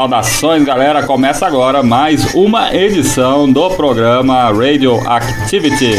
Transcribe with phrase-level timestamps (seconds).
[0.00, 1.02] Saudações, galera!
[1.02, 5.92] Começa agora mais uma edição do programa Radioactivity.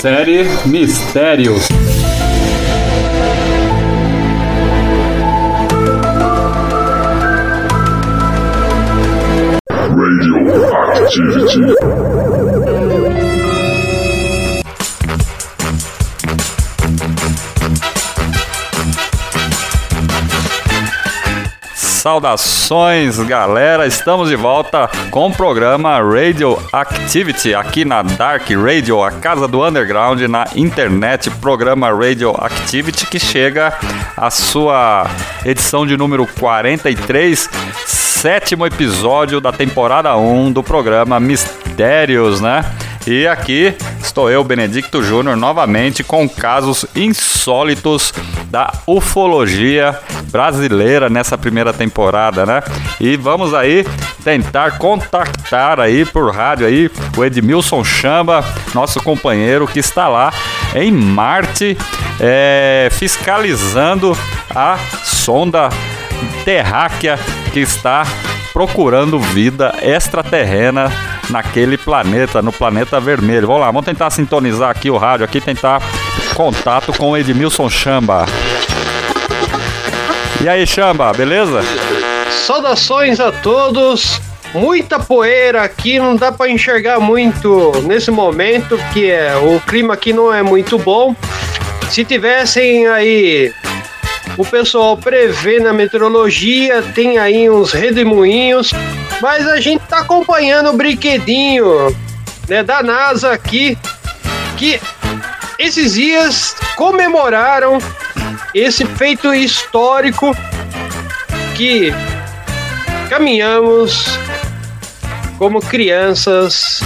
[0.00, 1.68] Série Mistérios.
[9.70, 12.55] Radioactivity.
[22.06, 23.84] Saudações, galera!
[23.84, 29.66] Estamos de volta com o programa Radio Activity aqui na Dark Radio, a casa do
[29.66, 31.28] underground na internet.
[31.40, 33.76] Programa Radio Activity que chega
[34.16, 35.10] à sua
[35.44, 37.50] edição de número 43,
[37.84, 42.64] sétimo episódio da temporada 1 do programa Mistérios, né?
[43.04, 43.74] E aqui
[44.06, 48.14] estou eu, Benedicto Júnior, novamente com casos insólitos
[48.50, 49.98] da ufologia
[50.30, 52.62] brasileira nessa primeira temporada, né?
[53.00, 53.84] E vamos aí
[54.22, 60.32] tentar contactar aí por rádio aí o Edmilson Chamba, nosso companheiro que está lá
[60.74, 61.76] em Marte,
[62.20, 64.16] é, fiscalizando
[64.54, 65.68] a sonda
[66.44, 67.18] terráquea
[67.52, 68.04] que está
[68.56, 70.90] procurando vida extraterrena
[71.28, 73.46] naquele planeta, no planeta vermelho.
[73.46, 75.82] Vamos lá, vamos tentar sintonizar aqui o rádio, aqui tentar
[76.32, 78.24] contato com o Edmilson Chamba.
[80.42, 81.60] E aí, Chamba, beleza?
[82.30, 84.22] Saudações a todos.
[84.54, 90.14] Muita poeira aqui, não dá para enxergar muito nesse momento, porque é, o clima aqui
[90.14, 91.14] não é muito bom.
[91.90, 93.52] Se tivessem aí
[94.36, 98.70] o pessoal prevê na meteorologia, tem aí uns redemoinhos,
[99.20, 101.96] mas a gente tá acompanhando o brinquedinho
[102.48, 103.78] né, da NASA aqui,
[104.56, 104.80] que
[105.58, 107.78] esses dias comemoraram
[108.54, 110.36] esse feito histórico
[111.54, 111.92] que
[113.08, 114.18] caminhamos
[115.38, 116.80] como crianças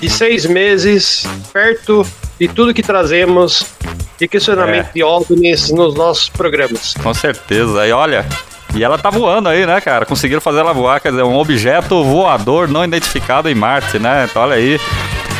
[0.00, 2.06] de seis meses perto
[2.38, 3.66] de tudo que trazemos
[4.18, 4.92] de questionamento É.
[4.94, 6.94] de OVNIs nos nossos programas.
[7.02, 7.86] Com certeza.
[7.86, 8.24] E olha,
[8.74, 10.04] e ela tá voando aí, né, cara?
[10.06, 14.26] Conseguiram fazer ela voar, quer dizer, um objeto voador não identificado em Marte, né?
[14.30, 14.80] Então olha aí.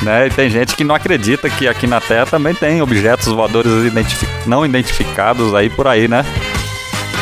[0.03, 0.27] Né?
[0.27, 4.27] E tem gente que não acredita que aqui na Terra também tem objetos voadores identifi-
[4.45, 6.25] não identificados aí por aí, né?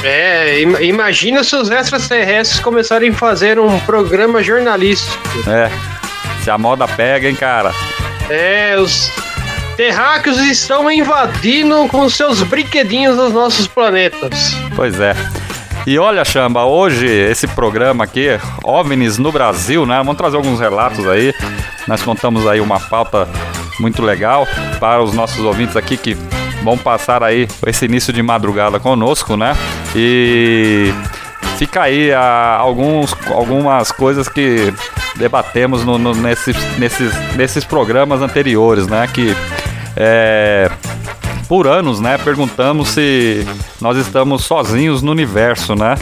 [0.02, 5.16] É, im- imagina se os extraterrestres começarem a fazer um programa jornalístico.
[5.48, 5.70] É.
[6.42, 7.72] Se a moda pega, hein, cara?
[8.28, 9.12] É, os
[9.76, 14.54] terráqueos estão invadindo com seus brinquedinhos os nossos planetas.
[14.74, 15.14] Pois é.
[15.86, 18.28] E olha, Chamba, hoje esse programa aqui,
[18.62, 19.96] OVNIs no Brasil, né?
[19.98, 21.34] Vamos trazer alguns relatos aí.
[21.88, 23.28] Nós contamos aí uma pauta
[23.80, 24.46] muito legal
[24.78, 26.16] para os nossos ouvintes aqui que
[26.62, 29.56] vão passar aí esse início de madrugada conosco, né?
[29.96, 30.94] E
[31.58, 34.72] fica aí ah, alguns, algumas coisas que
[35.16, 39.08] debatemos no, no- nesses, nesses, nesses programas anteriores, né?
[39.12, 39.34] Que
[39.96, 40.70] é,
[41.48, 43.46] por anos, né, perguntamos se
[43.80, 45.96] nós estamos sozinhos no universo, né?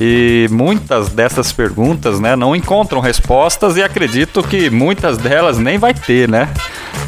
[0.00, 5.94] E muitas dessas perguntas, né, não encontram respostas e acredito que muitas delas nem vai
[5.94, 6.48] ter, né?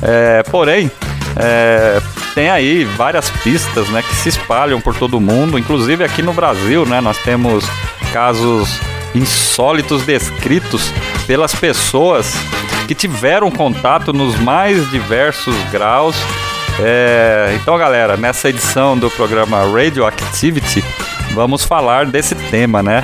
[0.00, 0.91] É, porém,
[1.37, 2.00] é,
[2.34, 6.32] tem aí várias pistas, né, que se espalham por todo o mundo, inclusive aqui no
[6.32, 7.65] Brasil, né, nós temos
[8.13, 8.81] casos
[9.15, 10.93] insólitos descritos
[11.27, 12.35] pelas pessoas
[12.87, 16.17] que tiveram contato nos mais diversos graus
[16.81, 20.85] é, então, galera, nessa edição do programa Radioactivity,
[21.35, 23.03] vamos falar desse tema, né?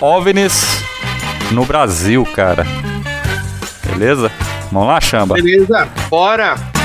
[0.00, 0.84] OVNIs
[1.50, 2.66] no Brasil, cara.
[3.84, 4.30] Beleza?
[4.70, 5.36] Vamos lá, chamba.
[5.36, 5.88] Beleza?
[6.10, 6.77] Bora!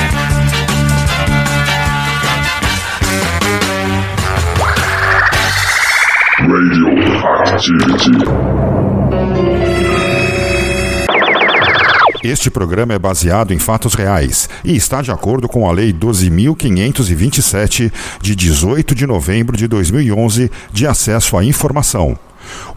[12.24, 17.92] Este programa é baseado em fatos reais e está de acordo com a Lei 12.527,
[18.22, 22.18] de 18 de novembro de 2011, de acesso à informação.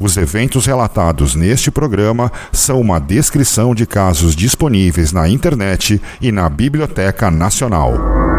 [0.01, 6.49] Os eventos relatados neste programa são uma descrição de casos disponíveis na internet e na
[6.49, 8.36] Biblioteca Nacional.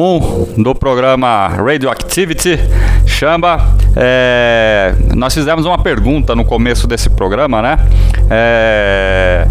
[0.00, 2.58] 1 um do programa Radioactivity.
[3.04, 3.60] Chamba,
[3.94, 7.78] é, nós fizemos uma pergunta no começo desse programa, né?
[8.30, 9.46] É,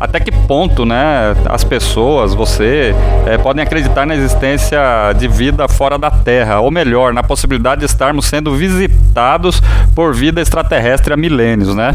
[0.00, 2.92] até que ponto, né, as pessoas, você,
[3.24, 4.80] é, podem acreditar na existência
[5.16, 9.62] de vida fora da Terra, ou melhor, na possibilidade de estarmos sendo visitados
[9.94, 11.94] por vida extraterrestre há milênios, né?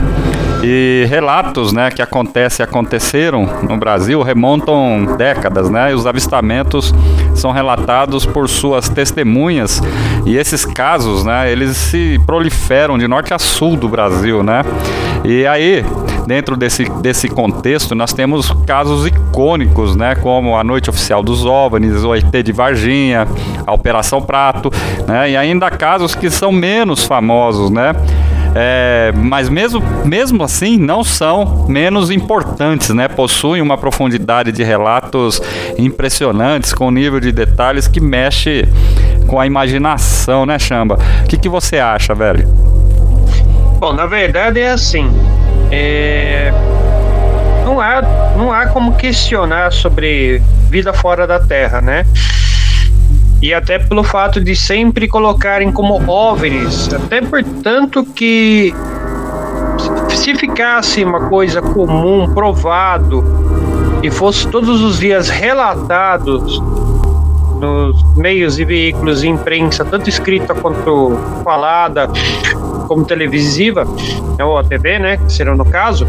[0.62, 5.92] E relatos, né, que acontecem aconteceram no Brasil remontam décadas, né?
[5.92, 6.94] E os avistamentos
[7.34, 9.82] são relatados por suas testemunhas
[10.26, 14.64] e esses casos, né, eles se proliferam de norte a sul do Brasil, né?
[15.24, 15.84] E aí,
[16.28, 22.04] dentro desse, desse contexto, nós temos casos icônicos, né, como a Noite Oficial dos OVNIs,
[22.04, 23.28] o ET de Varginha,
[23.66, 24.72] a Operação Prato,
[25.08, 27.94] né, e ainda casos que são menos famosos, né,
[28.56, 33.08] é, mas mesmo, mesmo assim não são menos importantes, né?
[33.08, 35.42] Possuem uma profundidade de relatos
[35.78, 38.68] impressionantes, com nível de detalhes que mexe
[39.28, 40.98] com a imaginação, né, Chamba?
[41.24, 42.48] O que, que você acha, velho?
[43.80, 45.10] Bom, na verdade é assim.
[45.72, 46.52] É...
[47.64, 48.02] Não, há,
[48.36, 52.06] não há como questionar sobre vida fora da Terra, né?
[53.42, 58.74] E até pelo fato de sempre colocarem como OVNIs, até portanto que
[60.10, 63.24] se ficasse uma coisa comum, provado,
[64.04, 66.62] e fosse todos os dias relatados
[67.60, 72.10] nos meios e veículos de imprensa, tanto escrita quanto falada,
[72.88, 73.86] como televisiva,
[74.38, 76.08] né, ou a TV, né, que será no caso,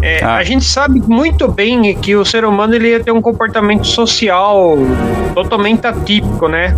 [0.00, 0.36] é, ah.
[0.36, 4.76] A gente sabe muito bem que o ser humano ele ia ter um comportamento social
[5.34, 6.74] totalmente atípico, né?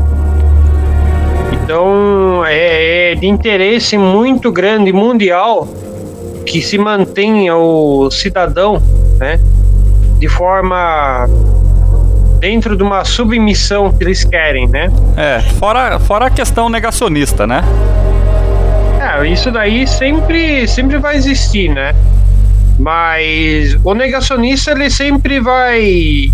[1.52, 5.68] Então é, é de interesse muito grande mundial
[6.46, 8.82] que se mantenha o cidadão,
[9.18, 9.38] né?
[10.18, 11.28] De forma
[12.38, 14.90] dentro de uma submissão que eles querem, né?
[15.16, 17.62] É, fora, fora a questão negacionista, né?
[18.98, 21.94] É, isso daí sempre, sempre vai existir, né?
[22.80, 26.32] Mas o negacionista ele sempre vai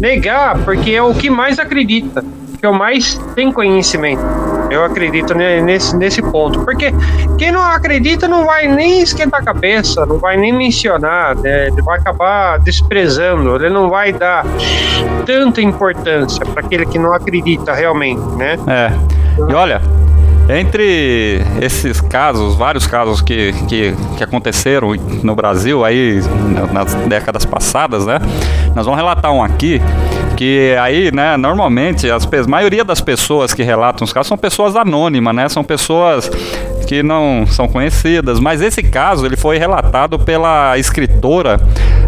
[0.00, 2.24] negar porque é o que mais acredita,
[2.58, 4.22] que o mais tem conhecimento.
[4.70, 6.60] Eu acredito nesse, nesse ponto.
[6.64, 6.92] Porque
[7.38, 11.68] quem não acredita não vai nem esquentar a cabeça, não vai nem mencionar, né?
[11.68, 14.44] ele vai acabar desprezando, ele não vai dar
[15.26, 18.56] tanta importância para aquele que não acredita realmente, né?
[18.66, 18.92] É.
[19.48, 19.80] E olha,
[20.48, 26.20] entre esses casos, vários casos que, que, que, aconteceram no Brasil aí
[26.72, 28.18] nas décadas passadas, né?
[28.74, 29.80] Nós vamos relatar um aqui
[30.36, 34.76] que aí, né, normalmente as, a maioria das pessoas que relatam os casos são pessoas
[34.76, 35.48] anônimas, né?
[35.48, 36.28] São pessoas
[36.84, 41.58] que não são conhecidas, mas esse caso ele foi relatado pela escritora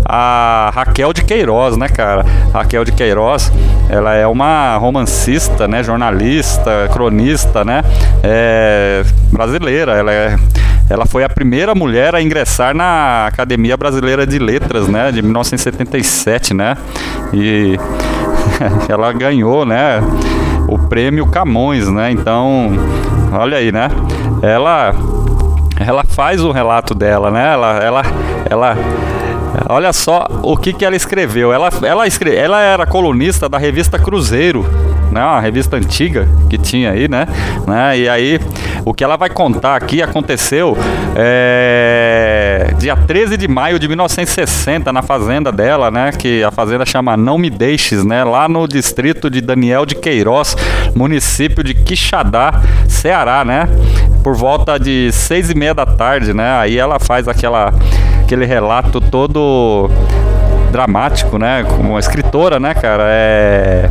[0.08, 2.25] a Raquel de Queiroz, né, cara?
[2.53, 3.53] Raquel de Queiroz,
[3.88, 7.82] ela é uma romancista, né, jornalista, cronista, né,
[8.23, 9.93] é, brasileira.
[9.93, 10.37] Ela é
[10.88, 16.54] ela foi a primeira mulher a ingressar na Academia Brasileira de Letras, né, de 1977,
[16.54, 16.76] né?
[17.35, 17.76] E
[18.88, 20.00] ela ganhou, né,
[20.69, 22.11] o prêmio Camões, né?
[22.12, 22.71] Então,
[23.33, 23.88] olha aí, né?
[24.42, 24.95] Ela
[25.78, 27.52] ela faz o relato dela, né?
[27.52, 28.02] Ela ela
[28.49, 28.76] ela
[29.68, 31.52] Olha só o que, que ela escreveu.
[31.52, 34.64] Ela, ela, escreve, ela era colunista da revista Cruzeiro,
[35.11, 35.20] né?
[35.20, 37.26] Uma revista antiga que tinha aí, né?
[37.66, 37.99] né?
[37.99, 38.40] E aí,
[38.85, 40.76] o que ela vai contar aqui aconteceu
[41.16, 46.12] é, dia 13 de maio de 1960 na fazenda dela, né?
[46.12, 48.23] Que a fazenda chama Não Me Deixes, né?
[48.23, 50.56] Lá no distrito de Daniel de Queiroz,
[50.94, 53.68] município de Quixadá, Ceará, né?
[54.23, 56.58] Por volta de seis e meia da tarde, né?
[56.58, 57.73] Aí ela faz aquela
[58.26, 59.88] aquele relato todo
[60.73, 61.62] dramático, né?
[61.62, 63.04] Como uma escritora, né, cara?
[63.06, 63.88] É.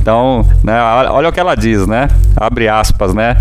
[0.00, 2.08] Então, né, olha o que ela diz, né?
[2.36, 3.36] Abre aspas, né?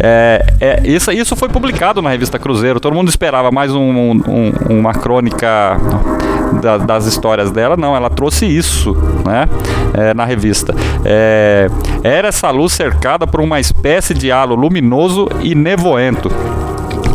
[0.00, 2.80] É, é, isso, isso foi publicado na revista Cruzeiro.
[2.80, 5.76] Todo mundo esperava mais um, um, uma crônica
[6.62, 7.76] da, das histórias dela.
[7.76, 9.46] Não, ela trouxe isso né,
[9.92, 10.72] é, na revista.
[11.04, 11.68] É,
[12.02, 16.30] era essa luz cercada por uma espécie de halo luminoso e nevoento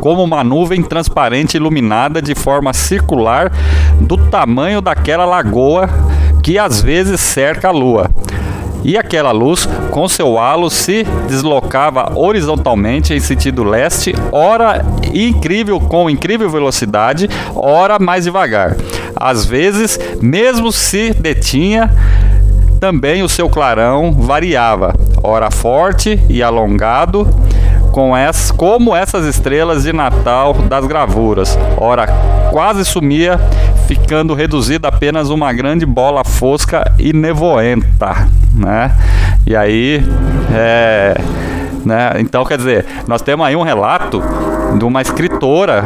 [0.03, 3.50] como uma nuvem transparente iluminada de forma circular
[4.01, 5.88] do tamanho daquela lagoa
[6.43, 8.10] que às vezes cerca a lua.
[8.83, 16.10] E aquela luz, com seu halo, se deslocava horizontalmente em sentido leste, ora incrível com
[16.10, 18.75] incrível velocidade, ora mais devagar.
[19.15, 21.89] Às vezes, mesmo se detinha,
[22.77, 24.93] também o seu clarão variava,
[25.24, 27.25] ora forte e alongado,
[27.94, 31.58] com essa, como essas estrelas de Natal das gravuras.
[31.78, 32.08] Ora,
[32.50, 33.40] quase sumia
[33.88, 38.92] ficando reduzida apenas uma grande bola fosca e nevoenta, né?
[39.46, 40.04] E aí,
[40.52, 41.16] é,
[41.86, 42.14] né?
[42.18, 44.24] Então, quer dizer, nós temos aí um relato
[44.76, 45.86] de uma escritora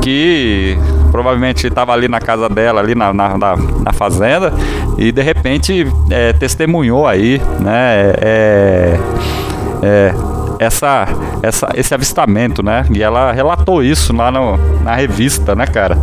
[0.00, 0.78] que
[1.10, 4.52] provavelmente estava ali na casa dela, ali na, na, na, na fazenda,
[4.96, 8.12] e de repente é, testemunhou aí, né?
[8.20, 8.98] É,
[9.82, 11.06] é, essa,
[11.42, 12.84] essa, esse avistamento, né?
[12.94, 15.96] E ela relatou isso lá no, na revista, né, cara?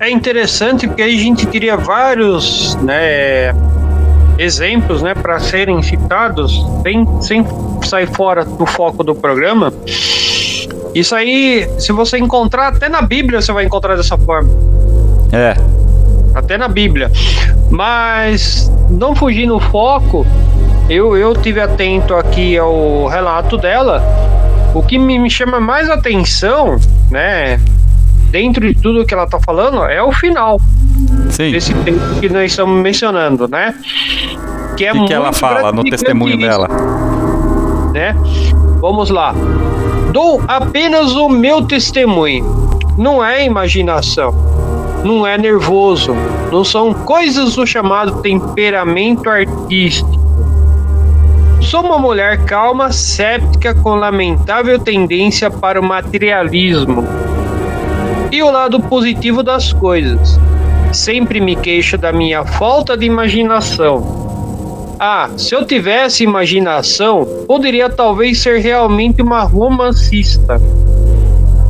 [0.00, 3.54] É interessante porque aí a gente teria vários, né,
[4.36, 7.46] exemplos, né, para serem citados, sem, sem
[7.84, 9.72] sair fora do foco do programa.
[10.94, 14.50] Isso aí, se você encontrar, até na Bíblia você vai encontrar dessa forma.
[15.32, 15.54] É.
[16.34, 17.10] Até na Bíblia.
[17.70, 20.26] Mas, não fugindo do foco,
[20.88, 24.02] eu, eu tive atento aqui ao relato dela.
[24.74, 26.78] O que me, me chama mais atenção,
[27.10, 27.60] né,
[28.30, 30.60] dentro de tudo que ela tá falando, é o final.
[31.30, 31.52] Sim.
[31.52, 33.74] Desse texto que nós estamos mencionando, né?
[34.76, 36.68] Que é O que, que ela fala no testemunho dela?
[37.92, 38.16] né?
[38.80, 39.34] Vamos lá.
[40.12, 42.70] Dou apenas o meu testemunho.
[42.96, 44.34] Não é imaginação.
[45.04, 46.14] Não é nervoso.
[46.50, 50.21] Não são coisas do chamado temperamento artístico.
[51.62, 57.06] Sou uma mulher calma, céptica, com lamentável tendência para o materialismo
[58.30, 60.38] e o lado positivo das coisas.
[60.92, 64.96] Sempre me queixo da minha falta de imaginação.
[64.98, 70.60] Ah, se eu tivesse imaginação, poderia talvez ser realmente uma romancista.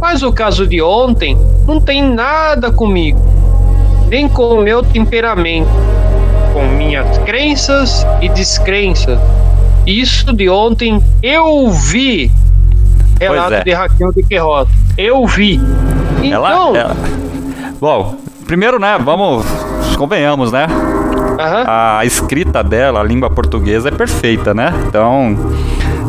[0.01, 3.21] Mas o caso de ontem não tem nada comigo,
[4.09, 5.71] nem com o meu temperamento,
[6.53, 9.21] com minhas crenças e descrenças.
[9.87, 12.31] Isso de ontem eu vi.
[13.21, 13.65] Relato é.
[13.65, 14.69] de Raquel de Queiroz.
[14.97, 15.61] Eu vi.
[16.23, 16.97] Ela, Então, ela-
[17.81, 19.45] Bom, primeiro, né, vamos.
[19.97, 20.67] Convenhamos, né?
[21.39, 21.65] aham.
[21.67, 24.73] A escrita dela, a língua portuguesa, é perfeita, né?
[24.87, 25.37] Então,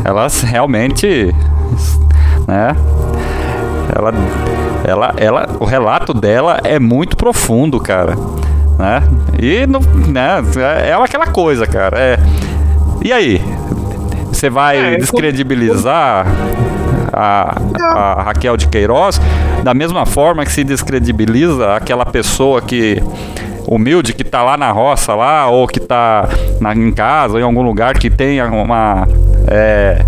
[0.04, 1.34] ela realmente.
[2.46, 2.76] Né?
[3.94, 4.12] Ela,
[4.84, 8.14] ela, ela, o relato dela é muito profundo, cara.
[8.78, 9.02] Né?
[9.40, 10.42] E não, né,
[10.82, 11.98] é é aquela coisa, cara.
[11.98, 12.18] É,
[13.02, 13.40] e aí?
[14.44, 16.26] Você vai É, descredibilizar
[17.10, 19.18] a, a Raquel de Queiroz
[19.62, 23.02] da mesma forma que se descredibiliza aquela pessoa que
[23.66, 26.28] humilde que tá lá na roça lá ou que tá
[26.60, 29.08] na, em casa ou em algum lugar que tenha uma
[29.48, 30.04] é,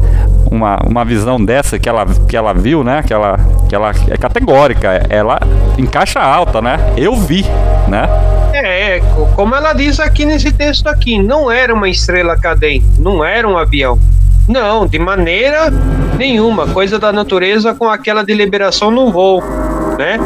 [0.51, 3.03] uma, uma visão dessa que ela, que ela viu, né?
[3.07, 3.39] Que ela,
[3.71, 5.41] que ela é categórica, ela
[5.79, 6.77] em caixa alta, né?
[6.95, 7.43] Eu vi,
[7.89, 8.07] né?
[8.53, 13.25] É, co- como ela diz aqui nesse texto aqui, não era uma estrela cadente, não
[13.25, 13.99] era um avião.
[14.49, 15.71] Não, de maneira
[16.17, 19.43] nenhuma, coisa da natureza com aquela deliberação no voo,
[19.99, 20.19] né?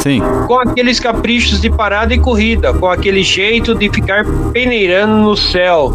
[0.00, 5.36] Sim, Com aqueles caprichos de parada e corrida, com aquele jeito de ficar peneirando no
[5.36, 5.92] céu.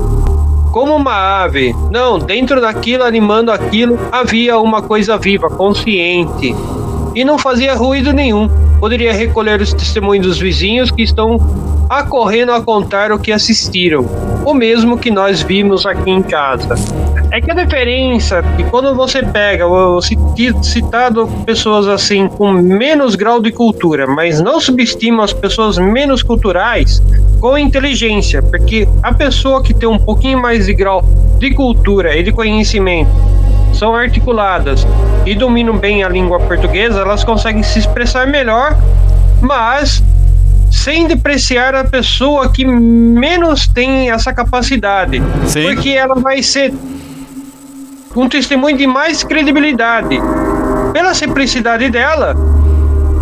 [0.72, 1.74] Como uma ave.
[1.90, 6.54] Não, dentro daquilo, animando aquilo, havia uma coisa viva, consciente.
[7.16, 8.50] E não fazia ruído nenhum.
[8.80, 11.40] Poderia recolher os testemunhos dos vizinhos que estão
[11.90, 14.06] acorrendo a contar o que assistiram.
[14.46, 16.76] O mesmo que nós vimos aqui em casa.
[17.32, 23.16] É que a diferença é que quando você pega o citado pessoas assim com menos
[23.16, 27.02] grau de cultura, mas não subestima as pessoas menos culturais
[27.40, 31.04] com inteligência, porque a pessoa que tem um pouquinho mais de grau
[31.40, 33.10] de cultura e de conhecimento
[33.74, 34.86] são articuladas
[35.26, 38.78] e dominam bem a língua portuguesa, elas conseguem se expressar melhor,
[39.42, 40.04] mas
[40.74, 45.22] sem depreciar a pessoa que menos tem essa capacidade.
[45.46, 45.64] Sim.
[45.64, 46.74] Porque ela vai ser
[48.16, 50.20] um testemunho de mais credibilidade.
[50.92, 52.36] Pela simplicidade dela,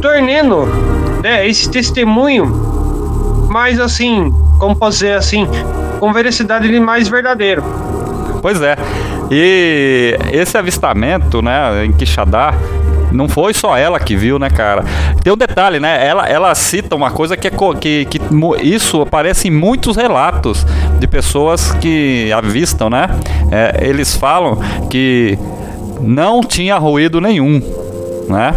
[0.01, 0.65] tornando
[1.21, 2.45] né, esse testemunho
[3.49, 5.45] mais assim, como posso dizer assim,
[5.99, 7.63] com veracidade de mais verdadeiro.
[8.41, 8.77] Pois é.
[9.29, 12.53] E esse avistamento, né, em Quixadá,
[13.11, 14.83] não foi só ela que viu, né, cara?
[15.23, 16.05] Tem um detalhe, né?
[16.05, 18.19] Ela, ela cita uma coisa que é que, que
[18.61, 20.65] isso aparece em muitos relatos
[20.99, 23.09] de pessoas que avistam, né?
[23.51, 25.37] É, eles falam que
[25.99, 27.61] não tinha ruído nenhum,
[28.27, 28.55] né?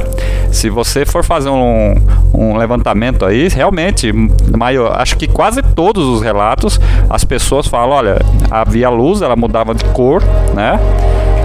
[0.51, 1.95] Se você for fazer um,
[2.33, 4.13] um levantamento aí, realmente,
[4.57, 6.81] maior, acho que quase todos os relatos,
[7.11, 8.19] as pessoas falam, olha,
[8.51, 10.23] havia luz, ela mudava de cor,
[10.55, 10.79] né?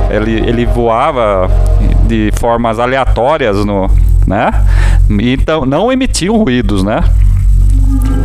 [0.10, 1.50] Ele, ele voava
[2.08, 3.89] de formas aleatórias no,
[4.28, 4.51] né?
[5.10, 7.04] Então não emitiam ruídos, né?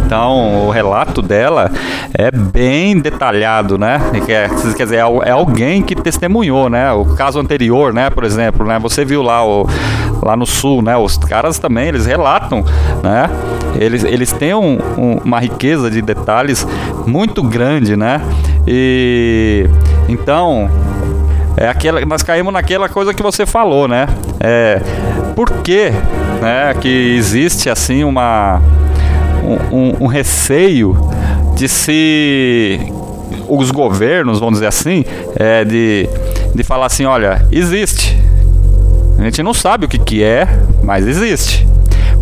[0.06, 1.70] Então, o relato dela
[2.12, 3.98] é bem detalhado, né?
[4.26, 6.92] Quer, quer dizer, é, é alguém que testemunhou, né?
[6.92, 8.10] O caso anterior, né?
[8.10, 8.78] Por exemplo, né?
[8.78, 9.66] Você viu lá o
[10.22, 10.96] lá no sul, né?
[10.96, 12.64] Os caras também, eles relatam,
[13.02, 13.28] né?
[13.78, 16.66] Eles, eles têm um, um, uma riqueza de detalhes
[17.06, 18.20] muito grande, né?
[18.66, 19.68] E
[20.08, 20.70] então
[21.56, 24.06] é aquela, nós caímos naquela coisa que você falou, né?
[24.40, 24.80] É,
[25.34, 25.90] por que,
[26.40, 28.60] né, que existe assim uma
[29.70, 30.96] um, um receio
[31.54, 32.80] de se
[33.48, 35.04] os governos, vamos dizer assim,
[35.36, 36.08] é, de,
[36.54, 38.18] de falar assim, olha, existe.
[39.18, 40.48] A gente não sabe o que, que é,
[40.82, 41.66] mas existe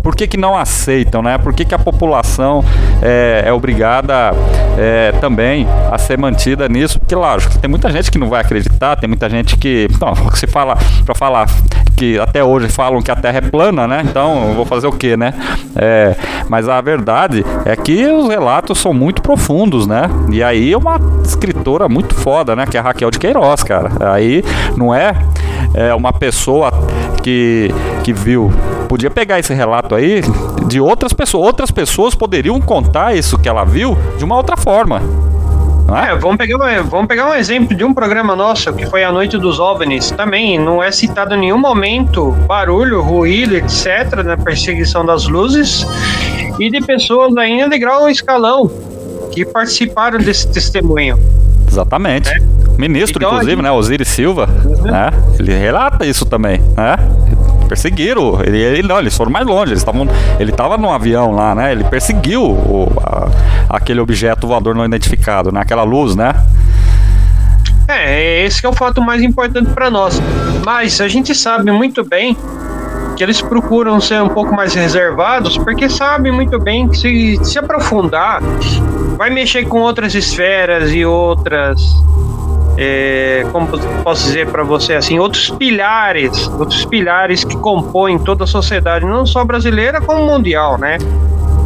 [0.03, 1.37] por que, que não aceitam, né?
[1.37, 2.63] Por que, que a população
[3.01, 4.31] é, é obrigada
[4.77, 6.99] é, também a ser mantida nisso?
[6.99, 9.87] Porque, lógico, tem muita gente que não vai acreditar, tem muita gente que.
[10.01, 11.47] Não, se fala, para falar
[11.95, 14.03] que até hoje falam que a Terra é plana, né?
[14.05, 15.33] Então, vou fazer o quê, né?
[15.75, 16.15] É,
[16.49, 20.09] mas a verdade é que os relatos são muito profundos, né?
[20.31, 22.65] E aí uma escritora muito foda, né?
[22.65, 23.91] Que é a Raquel de Queiroz, cara.
[24.13, 24.43] Aí
[24.75, 25.13] não é,
[25.73, 26.71] é uma pessoa
[27.21, 27.69] que,
[28.03, 28.51] que viu
[28.93, 30.21] podia pegar esse relato aí
[30.67, 31.47] de outras pessoas.
[31.47, 35.01] Outras pessoas poderiam contar isso que ela viu de uma outra forma.
[35.91, 36.11] É?
[36.11, 36.15] é?
[36.15, 39.37] vamos pegar, um, vamos pegar um exemplo de um programa nosso que foi a Noite
[39.37, 40.11] dos OVNIs.
[40.11, 45.85] Também não é citado em nenhum momento barulho, ruído, etc., na perseguição das luzes
[46.59, 48.69] e de pessoas ainda de grau escalão
[49.31, 51.17] que participaram desse testemunho.
[51.67, 52.29] Exatamente.
[52.29, 52.39] É.
[52.77, 53.63] Ministro, então, inclusive, gente...
[53.63, 53.71] né?
[53.71, 54.83] Osiris Silva, uhum.
[54.83, 55.11] né?
[55.39, 56.97] Ele relata isso também, né?
[57.73, 58.39] perseguiram.
[58.43, 59.71] Ele, ele não, eles foram mais longe.
[59.71, 60.07] Eles estavam,
[60.39, 61.71] ele estava num avião lá, né?
[61.71, 63.29] Ele perseguiu o, a,
[63.73, 65.61] aquele objeto voador não identificado, né?
[65.61, 66.33] Aquela luz, né?
[67.87, 70.21] É, esse é o fato mais importante para nós.
[70.63, 72.37] Mas a gente sabe muito bem
[73.17, 77.59] que eles procuram ser um pouco mais reservados, porque sabem muito bem que se, se
[77.59, 78.41] aprofundar,
[79.17, 81.79] vai mexer com outras esferas e outras
[82.75, 83.67] é, como
[84.03, 89.25] posso dizer para você assim, outros pilares, outros pilares que compõem toda a sociedade, não
[89.25, 90.97] só brasileira como mundial, né?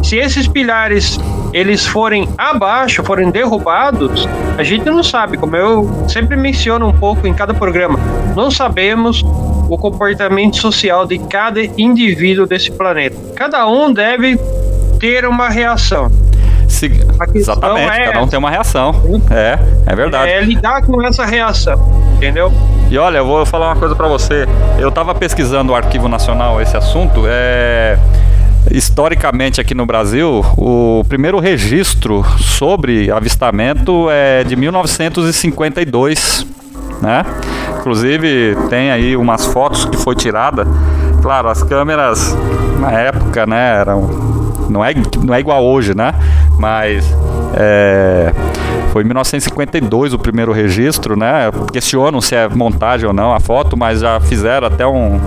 [0.02, 1.18] Se esses pilares
[1.52, 7.26] eles forem abaixo, forem derrubados, a gente não sabe, como eu sempre menciono um pouco
[7.26, 7.98] em cada programa,
[8.36, 9.22] não sabemos
[9.68, 13.16] o comportamento social de cada indivíduo desse planeta.
[13.34, 14.38] Cada um deve
[14.98, 16.10] ter uma reação.
[16.66, 16.90] Se...
[17.34, 18.04] Exatamente, é...
[18.06, 18.94] cada um tem uma reação.
[19.30, 20.30] É, é verdade.
[20.30, 21.80] É lidar com essa reação,
[22.16, 22.52] entendeu?
[22.90, 24.46] E olha, eu vou falar uma coisa para você.
[24.78, 27.24] Eu tava pesquisando o Arquivo Nacional esse assunto.
[27.26, 27.98] É
[28.70, 36.46] historicamente aqui no Brasil, o primeiro registro sobre avistamento é de 1952,
[37.00, 37.24] né?
[37.78, 40.66] Inclusive tem aí umas fotos que foi tirada.
[41.22, 42.36] Claro, as câmeras
[42.78, 44.28] na época, né, eram
[44.68, 46.14] não é, não é igual hoje, né?
[46.58, 47.04] Mas
[47.54, 48.32] é,
[48.92, 51.50] foi em 1952 o primeiro registro, né?
[51.72, 55.20] Questionam se é montagem ou não a foto, mas já fizeram até um.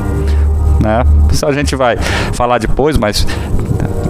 [0.81, 1.03] Né?
[1.31, 1.97] Isso a gente vai
[2.33, 3.25] falar depois, mas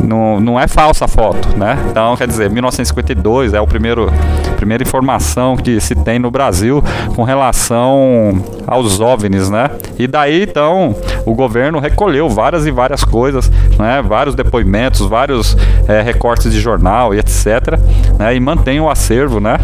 [0.01, 1.77] não, não é falsa a foto, né?
[1.89, 4.11] Então, quer dizer, 1952 é o primeiro
[4.55, 6.83] primeira informação que se tem no Brasil
[7.15, 9.71] com relação aos OVNIs, né?
[9.97, 14.03] E daí, então, o governo recolheu várias e várias coisas, né?
[14.03, 15.57] Vários depoimentos, vários
[15.87, 17.79] é, recortes de jornal e etc,
[18.19, 18.35] né?
[18.35, 19.57] E mantém o acervo, né?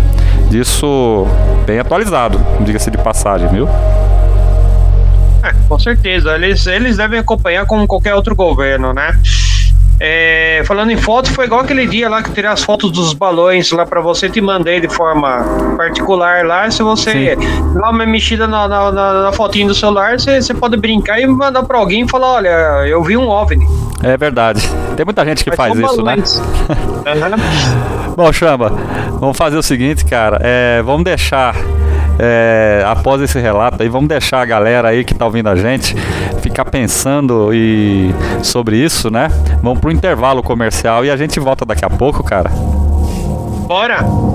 [0.49, 1.27] Disso
[1.65, 3.67] bem atualizado, diga-se de passagem, viu?
[5.67, 9.19] Com certeza, eles, eles devem acompanhar como qualquer outro governo, né?
[9.99, 13.13] É, falando em fotos, foi igual aquele dia lá que eu tirei as fotos dos
[13.13, 15.43] balões lá para você, te mandei de forma
[15.75, 16.69] particular lá.
[16.69, 17.73] Se você Sim.
[17.73, 21.25] dar uma mexida na, na, na, na fotinho do celular, você, você pode brincar e
[21.25, 22.49] mandar para alguém e falar: Olha,
[22.87, 23.65] eu vi um OVNI.
[24.03, 24.61] É verdade.
[24.95, 26.15] Tem muita gente que Mas faz isso, né?
[26.15, 26.41] balões.
[27.03, 27.37] né?
[28.15, 28.71] Bom, Chamba,
[29.19, 30.39] vamos fazer o seguinte, cara.
[30.43, 31.55] É, vamos deixar
[32.19, 35.95] é, após esse relato aí, vamos deixar a galera aí que está ouvindo a gente
[36.41, 39.29] ficar pensando e sobre isso, né?
[39.61, 42.49] Vamos pro intervalo comercial e a gente volta daqui a pouco, cara.
[43.67, 44.26] Bora!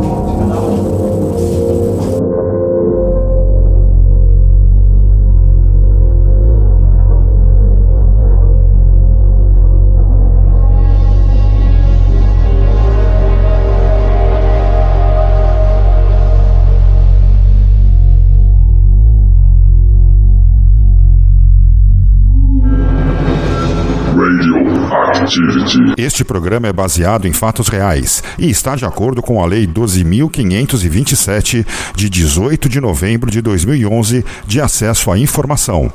[25.97, 31.67] Este programa é baseado em fatos reais e está de acordo com a Lei 12.527,
[31.95, 35.91] de 18 de novembro de 2011, de acesso à informação.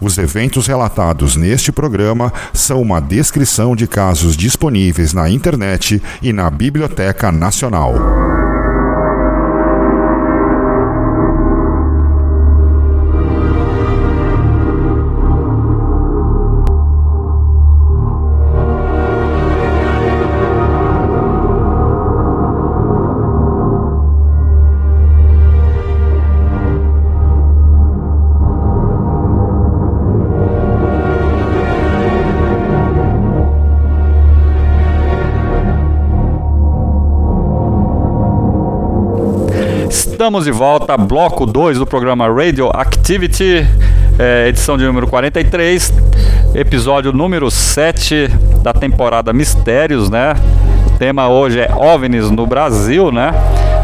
[0.00, 6.50] Os eventos relatados neste programa são uma descrição de casos disponíveis na internet e na
[6.50, 7.94] Biblioteca Nacional.
[40.22, 43.66] Estamos de volta, bloco 2 do programa Radio Activity,
[44.16, 45.92] é, edição de número 43,
[46.54, 48.28] episódio número 7
[48.62, 50.34] da temporada Mistérios, né?
[50.86, 53.32] O tema hoje é OVNIs no Brasil, né?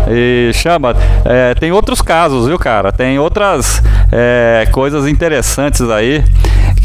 [0.08, 2.92] E chama, é, tem outros casos, viu, cara?
[2.92, 6.22] Tem outras é, coisas interessantes aí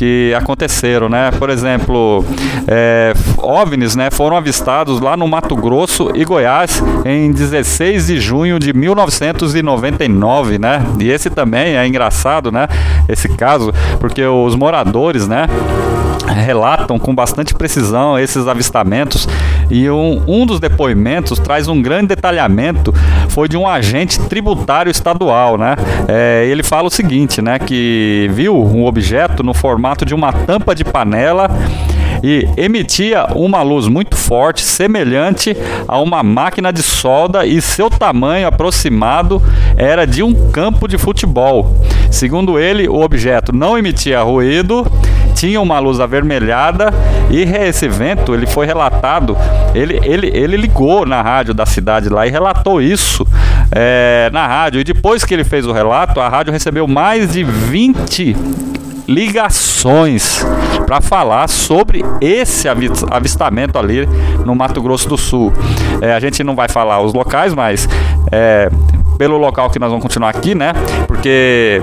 [0.04, 1.32] que aconteceram, né?
[1.40, 2.26] Por exemplo,
[2.68, 8.60] é, OVNIs né, foram avistados lá no Mato Grosso e Goiás em 16 de junho
[8.60, 10.86] de 1999, né?
[11.00, 12.68] E esse também é engraçado, né?
[13.08, 15.48] Esse caso, porque os moradores, né?
[16.28, 19.28] Relatam com bastante precisão esses avistamentos
[19.70, 22.94] e um, um dos depoimentos traz um grande detalhamento
[23.30, 25.76] foi de um agente tributário estadual, né?
[26.08, 27.58] É, ele fala o seguinte, né?
[27.58, 31.50] Que viu um objeto no formato de uma tampa de panela
[32.24, 35.58] e emitia uma luz muito forte, semelhante
[35.88, 39.42] a uma máquina de solda, e seu tamanho aproximado
[39.76, 41.76] era de um campo de futebol.
[42.10, 44.90] Segundo ele, o objeto não emitia ruído,
[45.44, 46.94] tinha uma luz avermelhada
[47.30, 49.36] e esse evento ele foi relatado.
[49.76, 53.28] Ele, ele, ele ligou na rádio da cidade lá e relatou isso
[53.70, 54.80] é, na rádio.
[54.80, 58.38] E depois que ele fez o relato, a rádio recebeu mais de 20
[59.06, 60.42] ligações
[60.86, 62.70] para falar sobre esse
[63.12, 64.08] avistamento ali
[64.46, 65.52] no Mato Grosso do Sul.
[66.02, 67.90] É, a gente não vai falar os locais, mas
[68.32, 68.70] é,
[69.18, 70.74] pelo local que nós vamos continuar aqui, né?
[71.08, 71.82] Porque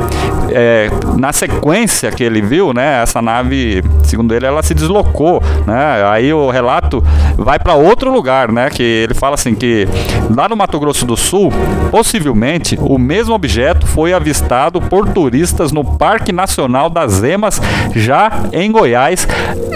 [0.50, 3.02] é, na sequência que ele viu, né?
[3.02, 6.04] Essa nave, segundo ele, ela se deslocou, né?
[6.08, 7.02] Aí o relato
[7.36, 8.68] vai para outro lugar, né?
[8.70, 9.86] Que ele fala assim que
[10.34, 11.52] lá no Mato Grosso do Sul,
[11.90, 17.60] possivelmente o mesmo objeto foi avistado por turistas no Parque Nacional das Emas,
[17.94, 19.26] já em Goiás,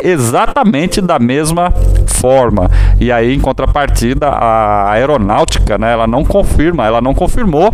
[0.03, 1.73] exatamente da mesma
[2.07, 2.71] forma.
[2.99, 5.93] E aí, em contrapartida, a aeronáutica, né?
[5.93, 7.73] Ela não confirma, ela não confirma confirmou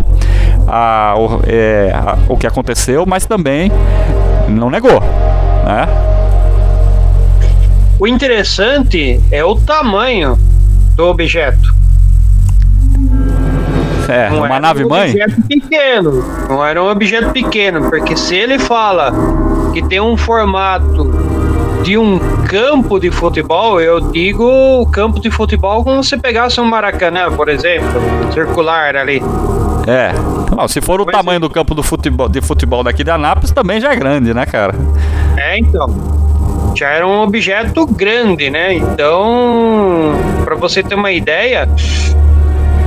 [0.66, 3.70] a, o, é, a, o que aconteceu, mas também
[4.48, 5.00] não negou,
[5.64, 5.86] né?
[7.98, 10.38] O interessante é o tamanho
[10.96, 11.74] do objeto.
[14.08, 15.10] É, não uma nave um mãe?
[15.10, 16.24] objeto pequeno.
[16.48, 19.12] Não era um objeto pequeno, porque se ele fala
[19.72, 21.04] que tem um formato
[21.82, 27.30] de um campo de futebol, eu digo campo de futebol como se pegasse um Maracanã,
[27.32, 28.00] por exemplo,
[28.32, 29.22] circular ali.
[29.86, 30.12] É.
[30.54, 31.40] Não, se for o pois tamanho é.
[31.40, 34.74] do campo do futebol, de futebol daqui de Anápolis, também já é grande, né, cara?
[35.36, 35.88] É, então.
[36.76, 38.74] Já era um objeto grande, né?
[38.74, 40.12] Então,
[40.44, 41.68] para você ter uma ideia,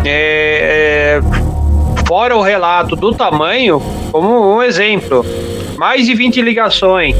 [0.05, 1.21] é, é,
[2.07, 5.25] fora o relato do tamanho, como um exemplo,
[5.77, 7.15] mais de 20 ligações.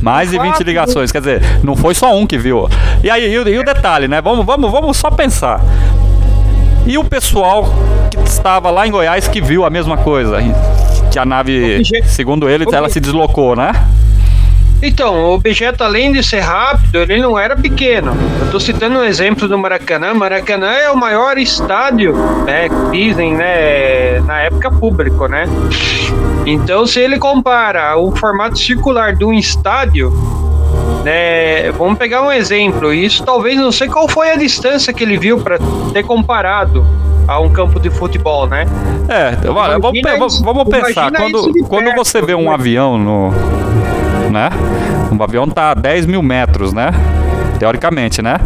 [0.00, 2.68] Mais de 20 ligações, quer dizer, não foi só um que viu.
[3.02, 4.20] E aí, e, e o detalhe, né?
[4.20, 5.60] Vamos, vamos, vamos só pensar.
[6.86, 7.68] E o pessoal
[8.10, 10.38] que estava lá em Goiás que viu a mesma coisa,
[11.10, 13.72] que a nave, segundo ele, ela se deslocou, né?
[14.80, 18.16] Então, o objeto, além de ser rápido, ele não era pequeno.
[18.38, 20.14] Eu estou citando um exemplo do Maracanã.
[20.14, 22.68] Maracanã é o maior estádio, né?
[22.92, 24.20] Dizem, né?
[24.20, 25.46] Na época público, né?
[26.50, 30.10] Então, se ele compara o formato circular de um estádio,
[31.04, 31.70] né?
[31.72, 32.92] Vamos pegar um exemplo.
[32.92, 35.58] Isso talvez não sei qual foi a distância que ele viu para
[35.92, 36.86] ter comparado
[37.26, 38.64] a um campo de futebol, né?
[39.08, 41.12] É, vamos, vamos, vamos pensar.
[41.12, 42.54] Quando, quando você vê um né?
[42.54, 43.30] avião no
[44.30, 44.48] né?
[45.12, 46.90] Um avião tá a 10 mil metros, né?
[47.58, 48.38] Teoricamente, né?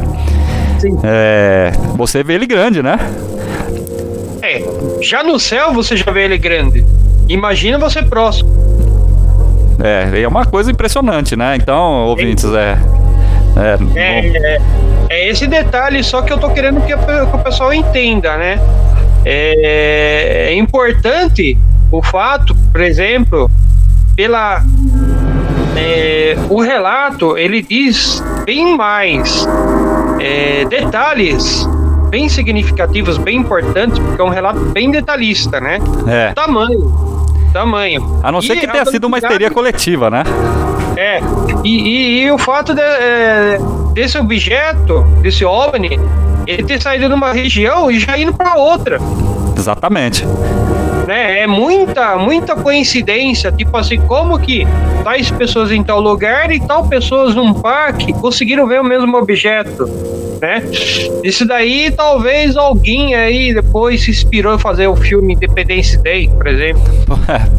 [0.79, 0.99] Sim.
[1.05, 2.99] É, você vê ele grande, né?
[4.43, 4.65] É,
[5.01, 6.85] já no céu você já vê ele grande.
[7.33, 8.51] Imagina você próximo.
[9.83, 11.57] É, é uma coisa impressionante, né?
[11.57, 12.77] Então, ouvintes, é.
[13.57, 14.61] É, é, é,
[15.09, 18.61] é, esse detalhe só que eu tô querendo que, que o pessoal entenda, né?
[19.25, 21.57] É, é importante
[21.91, 23.51] o fato, por exemplo,
[24.15, 24.63] pela
[25.77, 29.47] é, o relato ele diz bem mais
[30.21, 31.67] é, detalhes
[32.11, 35.79] bem significativos, bem importantes, porque é um relato bem detalhista, né?
[36.07, 36.35] É.
[36.35, 37.22] Tamanho.
[37.53, 38.21] Tamanho.
[38.23, 40.23] A não ser E que a tenha sido uma histeria coletiva, né?
[40.97, 41.21] É.
[41.65, 43.59] E, e- e o fato de, é,
[43.93, 45.99] desse objeto, desse OVNI,
[46.47, 48.99] ele ter saído de uma região e já indo para outra.
[49.57, 50.25] Exatamente.
[51.07, 51.41] né?
[51.41, 53.51] É muita, muita coincidência.
[53.53, 54.67] Tipo assim, como que
[55.05, 59.89] tais pessoas em tal lugar e tal pessoas num parque conseguiram ver o mesmo objeto,
[60.43, 60.61] né?
[61.23, 66.49] Isso daí talvez alguém aí depois se inspirou em fazer o filme Independence Day, por
[66.49, 66.83] exemplo.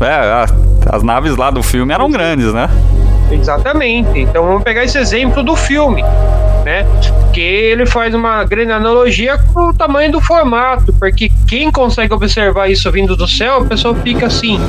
[0.03, 0.45] É,
[0.91, 2.69] as naves lá do filme eram grandes, né?
[3.31, 4.19] Exatamente.
[4.19, 6.03] Então vamos pegar esse exemplo do filme,
[6.63, 6.85] né?
[7.33, 12.69] Que ele faz uma grande analogia com o tamanho do formato, porque quem consegue observar
[12.69, 14.59] isso vindo do céu, a pessoa fica assim: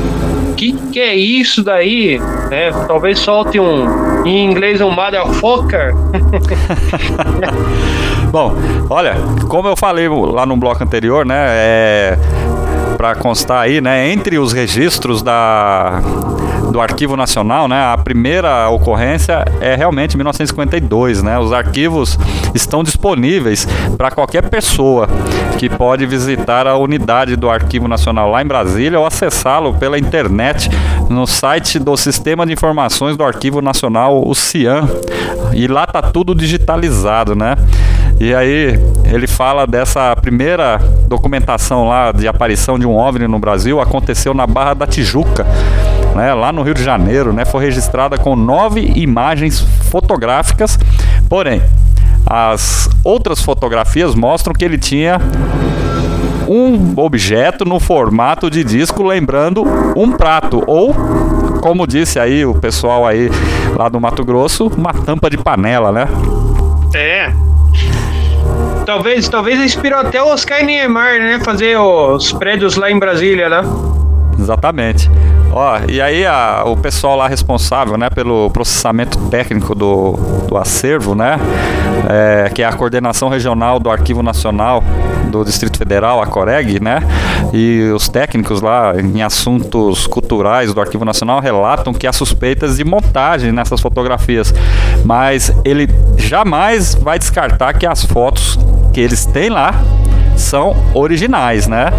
[0.57, 2.19] que que é isso daí?
[2.51, 2.71] Né?
[2.87, 5.95] Talvez solte um em inglês um motherfucker.
[8.31, 8.55] Bom,
[8.91, 9.15] olha,
[9.49, 11.47] como eu falei lá no bloco anterior, né?
[11.49, 12.19] É,
[12.97, 14.11] para constar aí, né?
[14.11, 16.03] Entre os registros da
[16.71, 17.93] do Arquivo Nacional, né?
[17.93, 21.39] A primeira ocorrência é realmente 1952, né?
[21.39, 22.19] Os arquivos
[22.55, 25.09] estão disponíveis para qualquer pessoa
[25.59, 30.71] que pode visitar a unidade do Arquivo Nacional lá em Brasília ou acessá-lo pela internet
[31.09, 34.89] no site do Sistema de Informações do Arquivo Nacional, o CIAN.
[35.53, 37.57] E lá tá tudo digitalizado, né?
[38.21, 38.79] E aí
[39.13, 44.47] ele fala dessa primeira documentação lá de aparição de um OVNI no Brasil aconteceu na
[44.47, 45.47] Barra da Tijuca,
[46.15, 50.79] né, lá no Rio de Janeiro, né, foi registrada com nove imagens fotográficas,
[51.29, 51.63] porém
[52.27, 55.19] as outras fotografias mostram que ele tinha
[56.49, 59.65] um objeto no formato de disco lembrando
[59.97, 60.95] um prato ou
[61.61, 63.31] como disse aí o pessoal aí
[63.75, 66.07] lá do Mato Grosso, uma tampa de panela, né?
[66.95, 67.33] É.
[68.85, 71.41] Talvez, talvez inspirou até o Oscar Niemeyer, né?
[71.43, 73.63] Fazer os prédios lá em Brasília, né?
[74.39, 75.11] Exatamente.
[75.57, 80.15] Ó, e aí a- o pessoal lá responsável, né, pelo processamento técnico do,
[80.49, 81.39] do acervo, né,
[82.11, 84.83] é, que é a coordenação regional do Arquivo Nacional
[85.31, 87.01] do Distrito Federal, a Coreg, né,
[87.53, 92.85] e os técnicos lá em assuntos culturais do Arquivo Nacional relatam que há suspeitas de
[92.85, 94.53] montagem nessas fotografias,
[95.05, 98.59] mas ele jamais vai descartar que as fotos
[98.93, 99.73] que eles têm lá
[100.37, 101.93] são originais, né?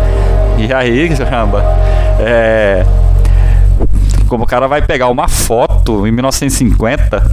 [0.57, 1.63] E aí, caramba,
[2.19, 2.85] é,
[4.27, 7.23] como o cara vai pegar uma foto em 1950,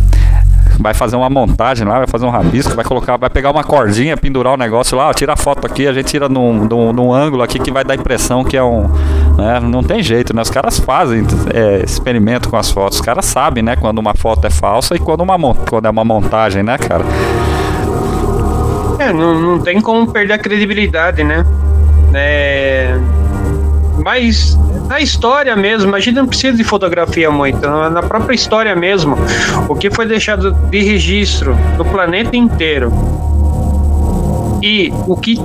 [0.79, 4.17] vai fazer uma montagem lá, vai fazer um rabisco, vai colocar, vai pegar uma cordinha,
[4.17, 7.13] pendurar o negócio lá, ó, tira a foto aqui, a gente tira num, num, num
[7.13, 8.89] ângulo aqui que vai dar a impressão que é um.
[9.37, 10.43] né, não tem jeito, né?
[10.43, 14.47] Os caras fazem é, experimento com as fotos, os caras sabem, né, quando uma foto
[14.47, 17.05] é falsa e quando, uma, quando é uma montagem, né, cara?
[18.99, 21.45] É, não, não tem como perder a credibilidade, né?
[22.15, 22.97] É...
[24.05, 24.57] Mas
[24.89, 29.17] na história mesmo, a gente não precisa de fotografia muito, na própria história mesmo,
[29.69, 32.93] o que foi deixado de registro no planeta inteiro
[34.63, 35.39] e o que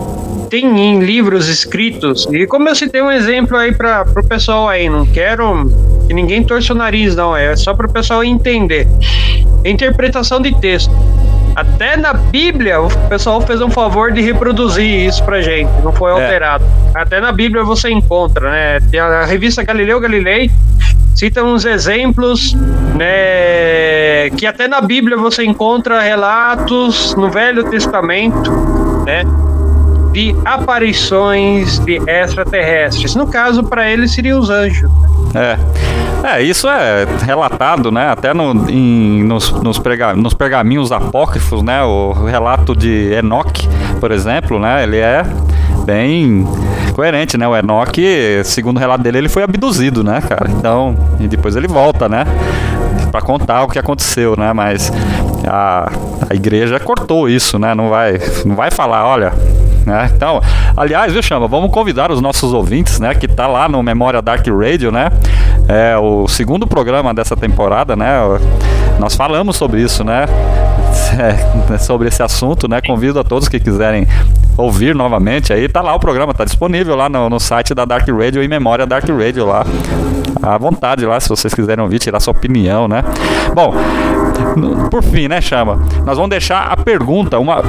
[0.49, 4.89] tem em livros escritos, e como eu citei um exemplo aí para o pessoal aí,
[4.89, 5.69] não quero
[6.07, 8.87] que ninguém torça o nariz, não, é só para o pessoal entender.
[9.65, 10.91] Interpretação de texto.
[11.57, 16.11] Até na Bíblia, o pessoal fez um favor de reproduzir isso pra gente, não foi
[16.11, 16.63] alterado.
[16.93, 18.79] Até na Bíblia você encontra, né?
[18.91, 20.51] Tem A revista Galileu Galilei
[21.15, 22.53] cita uns exemplos,
[22.93, 24.29] né?
[24.37, 28.51] Que até na Bíblia você encontra relatos no Velho Testamento,
[29.03, 29.23] né?
[30.17, 33.13] De aparições de extraterrestres.
[33.13, 34.89] No caso, para eles seriam os anjos.
[35.35, 35.57] É.
[36.27, 38.09] É, isso é relatado, né?
[38.09, 41.83] Até no, em- nos, nos, prega- nos pergaminhos apócrifos, né?
[41.83, 44.81] O relato de Enoque, por exemplo, né?
[44.81, 45.23] Ele é
[45.85, 46.47] bem
[46.95, 47.47] coerente, né?
[47.47, 50.49] O Enoque, segundo o relato dele, ele foi abduzido, né, cara?
[50.49, 52.25] Então, e depois ele volta, né?
[53.11, 54.51] Pra contar o que aconteceu, né?
[54.51, 54.91] Mas
[55.47, 55.91] a,
[56.27, 57.75] a igreja cortou isso, né?
[57.75, 59.31] Não vai, não vai falar, olha,
[59.87, 60.11] né?
[60.13, 60.41] Então,
[60.75, 64.45] aliás, viu, Chama, vamos convidar os nossos ouvintes, né, que tá lá no Memória Dark
[64.47, 65.09] Radio, né?
[65.67, 68.17] É o segundo programa dessa temporada, né?
[68.99, 70.25] Nós falamos sobre isso, né?
[71.17, 72.81] É, sobre esse assunto, né?
[72.81, 74.05] Convido a todos que quiserem
[74.57, 78.07] ouvir novamente aí, tá lá o programa, tá disponível lá no, no site da Dark
[78.09, 79.65] Radio e Memória Dark Radio lá.
[80.41, 83.03] À vontade lá, se vocês quiserem ouvir, tirar sua opinião, né?
[83.53, 83.73] Bom,
[84.89, 85.79] por fim, né, Chama?
[86.05, 87.61] Nós vamos deixar a pergunta, uma,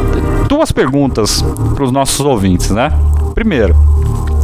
[0.49, 1.43] duas perguntas
[1.75, 2.93] para os nossos ouvintes, né?
[3.35, 3.75] Primeiro,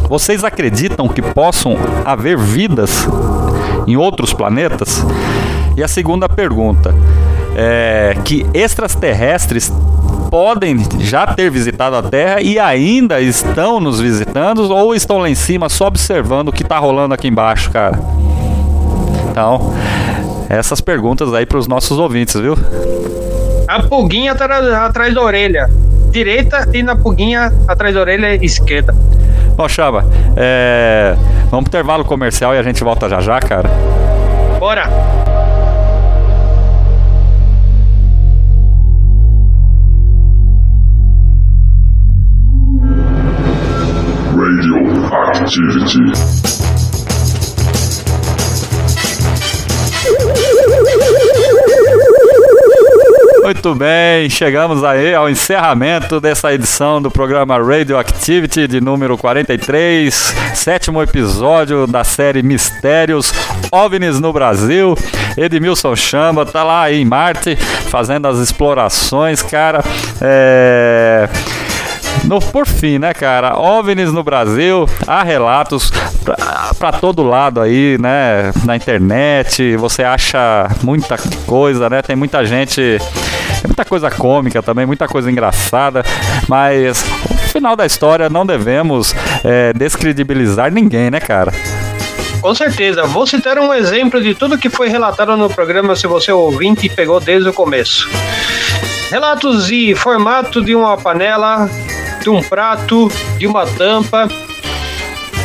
[0.09, 3.09] vocês acreditam que possam haver vidas
[3.87, 5.05] em outros planetas?
[5.77, 6.95] E a segunda pergunta
[7.57, 9.73] é que extraterrestres
[10.31, 15.35] podem já ter visitado a Terra e ainda estão nos visitando ou estão lá em
[15.35, 17.99] cima só observando o que está rolando aqui embaixo, cara?
[19.31, 19.73] Então,
[20.49, 22.55] essas perguntas aí para os nossos ouvintes, viu?
[23.69, 25.69] A pulguinha atrás da orelha
[26.11, 28.95] direita e na pulguinha atrás da orelha esquerda.
[29.57, 30.05] Bom, Chaba,
[30.37, 31.17] é...
[31.51, 33.69] vamos pro intervalo comercial e a gente volta já já, cara.
[34.59, 34.89] Bora!
[45.35, 47.04] Radioactivity.
[53.55, 61.01] Muito bem, chegamos aí ao encerramento dessa edição do programa Radioactivity de número 43, sétimo
[61.01, 63.33] episódio da série Mistérios
[63.71, 64.97] OVNIs no Brasil.
[65.37, 69.85] Edmilson Chamba tá lá em Marte fazendo as explorações, cara.
[70.21, 71.29] É
[72.25, 73.59] no, por fim, né, cara?
[73.59, 75.93] OVNIs no Brasil, há relatos
[76.79, 78.51] para todo lado aí, né?
[78.65, 82.01] Na internet, você acha muita coisa, né?
[82.03, 82.99] Tem muita gente,
[83.67, 86.03] muita coisa cômica também, muita coisa engraçada,
[86.49, 91.53] mas no final da história não devemos é, descredibilizar ninguém, né, cara?
[92.45, 93.05] Com certeza.
[93.05, 96.85] Vou citar um exemplo de tudo que foi relatado no programa, se você é ouvinte
[96.85, 98.07] e pegou desde o começo.
[99.11, 101.71] Relatos de formato de uma panela,
[102.21, 104.29] de um prato, de uma tampa.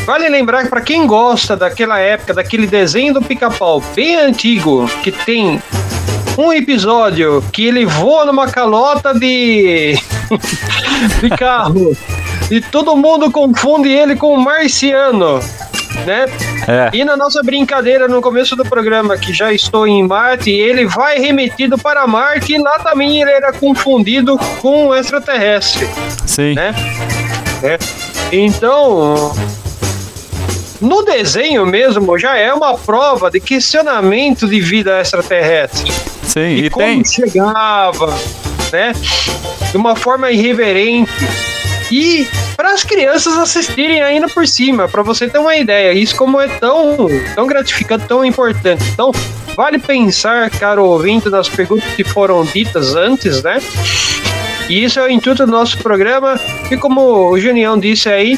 [0.05, 5.11] Vale lembrar que para quem gosta daquela época, daquele desenho do pica-pau bem antigo, que
[5.11, 5.61] tem
[6.47, 9.95] um episódio que ele voa numa calota de,
[11.21, 11.95] de carro
[12.49, 15.39] e todo mundo confunde ele com um marciano
[16.05, 16.25] né?
[16.67, 16.89] É.
[16.93, 21.19] E na nossa brincadeira no começo do programa, que já estou em Marte, ele vai
[21.19, 25.87] remetido para Marte e lá também ele era confundido com um extraterrestre.
[26.25, 26.53] Sim.
[26.53, 26.73] Né?
[27.63, 27.77] É.
[28.31, 29.33] Então,
[30.81, 35.91] no desenho mesmo já é uma prova de questionamento de vida extraterrestre.
[36.23, 37.05] Sim, e, e como tem.
[37.05, 38.17] chegava,
[38.71, 38.93] né?
[39.71, 41.11] De uma forma irreverente
[41.91, 45.91] e para as crianças assistirem ainda por cima, para você ter uma ideia.
[45.93, 46.97] Isso como é tão,
[47.33, 48.83] tão gratificante, tão importante.
[48.93, 49.11] Então,
[49.55, 53.59] vale pensar, caro ouvinte, nas perguntas que foram ditas antes, né?
[54.69, 56.39] E isso é o intuito do nosso programa.
[56.69, 58.37] E como o Junião disse aí,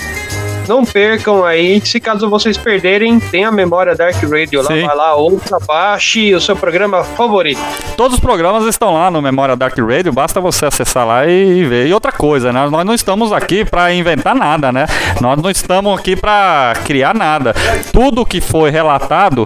[0.67, 1.82] não percam aí.
[1.86, 4.67] Se caso vocês perderem, tem a memória Dark Radio lá.
[4.67, 4.86] Sim.
[4.86, 7.62] Vai lá, ouça, baixe o seu programa favorito.
[7.97, 11.88] Todos os programas estão lá no Memória Dark Radio, basta você acessar lá e ver.
[11.88, 12.67] E outra coisa, né?
[12.69, 14.86] Nós não estamos aqui para inventar nada, né?
[15.19, 17.54] Nós não estamos aqui para criar nada.
[17.91, 19.45] Tudo que foi relatado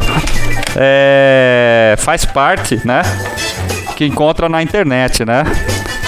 [0.75, 3.01] é, faz parte, né?
[3.95, 5.43] Que encontra na internet, né?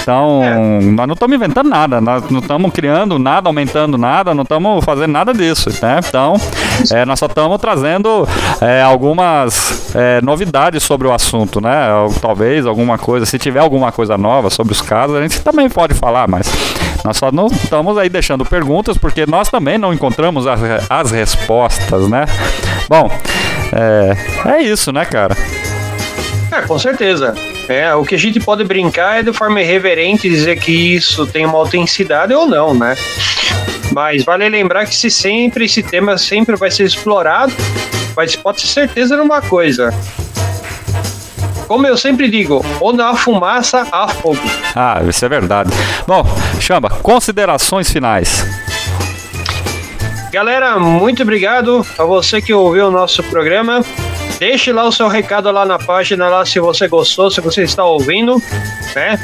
[0.08, 0.54] Então, é.
[0.80, 5.12] nós não estamos inventando nada, nós não estamos criando nada, aumentando nada, não estamos fazendo
[5.12, 6.00] nada disso, né?
[6.02, 6.34] Então,
[6.90, 8.26] é, nós só estamos trazendo
[8.58, 11.88] é, algumas é, novidades sobre o assunto, né?
[12.22, 15.92] Talvez alguma coisa, se tiver alguma coisa nova sobre os casos, a gente também pode
[15.92, 16.50] falar, mas
[17.04, 22.08] nós só não estamos aí deixando perguntas porque nós também não encontramos as, as respostas,
[22.08, 22.24] né?
[22.88, 23.10] Bom,
[23.74, 25.36] é, é isso, né, cara?
[26.50, 27.34] É, com certeza.
[27.68, 31.44] É, o que a gente pode brincar é de forma irreverente dizer que isso tem
[31.44, 32.96] uma autenticidade ou não, né?
[33.92, 37.52] Mas vale lembrar que se sempre esse tema sempre vai ser explorado,
[38.16, 39.92] mas pode ter certeza numa coisa.
[41.66, 44.40] Como eu sempre digo, ou na fumaça há fogo.
[44.74, 45.70] Ah, isso é verdade.
[46.06, 46.24] Bom,
[46.58, 48.46] Chamba, considerações finais.
[50.32, 53.82] Galera, muito obrigado a você que ouviu o nosso programa.
[54.38, 57.84] Deixe lá o seu recado lá na página, lá se você gostou, se você está
[57.84, 58.40] ouvindo,
[58.94, 59.18] né?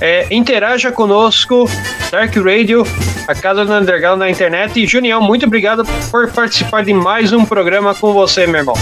[0.00, 1.68] É, interaja conosco,
[2.10, 2.86] Dark Radio,
[3.28, 4.82] a casa do Underground na internet.
[4.82, 8.76] E Junião, muito obrigado por participar de mais um programa com você, meu irmão.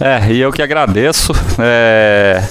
[0.00, 1.32] É, e eu que agradeço.
[1.60, 2.42] É,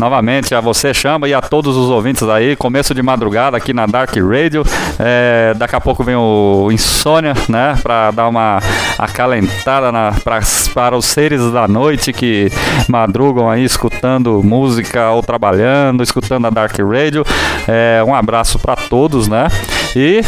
[0.00, 2.56] novamente a você, Chama, e a todos os ouvintes aí.
[2.56, 4.64] Começo de madrugada aqui na Dark Radio.
[4.98, 7.76] É, daqui a pouco vem o Insônia, né?
[7.82, 8.60] Pra dar uma
[8.98, 10.40] acalentada na, pra,
[10.72, 12.50] para os seres da noite que
[12.88, 17.22] madrugam aí escutando música ou trabalhando, escutando a Dark Radio.
[17.68, 19.48] É, um abraço para todos, né?
[19.96, 20.22] E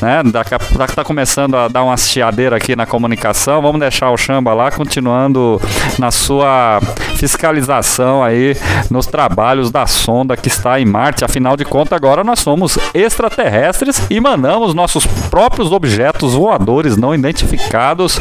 [0.00, 0.22] né?
[0.24, 0.58] Daqui a
[0.88, 3.62] tá começando a dar uma chiadeira aqui na comunicação.
[3.62, 5.60] Vamos deixar o Chamba lá continuando
[5.98, 6.80] na sua
[7.16, 8.56] fiscalização aí
[8.90, 11.24] nos trabalhos da sonda que está em Marte.
[11.24, 18.18] Afinal de contas, agora nós somos extraterrestres e mandamos nossos próprios objetos voadores não identificados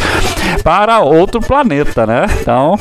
[0.63, 2.25] para outro planeta, né?
[2.41, 2.77] Então,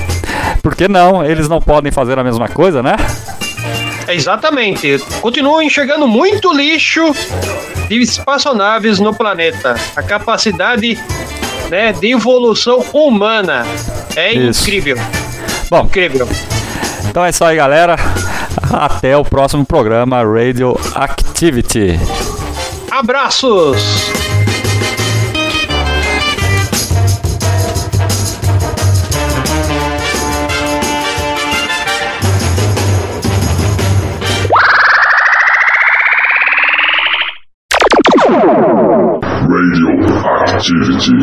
[0.63, 1.25] Por que não?
[1.25, 2.97] Eles não podem fazer a mesma coisa, né?
[4.09, 4.99] Exatamente.
[5.21, 7.13] Continuo enxergando muito lixo
[7.89, 9.75] de espaçonaves no planeta.
[9.95, 10.99] A capacidade
[11.71, 13.67] né, de evolução humana
[14.17, 14.63] é Isso.
[14.63, 14.97] incrível.
[15.71, 16.29] Bom, Incrível.
[17.09, 17.97] então é isso aí, galera.
[18.73, 21.99] Até o próximo programa Radio Activity.
[22.91, 24.24] Abraços!
[39.65, 41.15] Radioactivity.